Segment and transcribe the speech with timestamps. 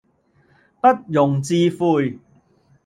[0.81, 2.19] 不容置喙